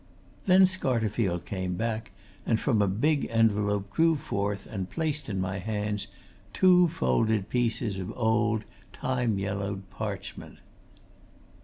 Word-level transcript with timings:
Then 0.47 0.63
Scarterfield 0.65 1.45
came 1.45 1.75
back 1.75 2.09
and 2.43 2.59
from 2.59 2.81
a 2.81 2.87
big 2.87 3.27
envelope 3.29 3.93
drew 3.93 4.15
forth 4.15 4.65
and 4.65 4.89
placed 4.89 5.29
in 5.29 5.39
my 5.39 5.59
hands 5.59 6.07
two 6.53 6.87
folded 6.87 7.49
pieces 7.49 7.99
of 7.99 8.11
old, 8.17 8.65
time 8.93 9.37
yellowed 9.37 9.87
parchment. 9.91 10.57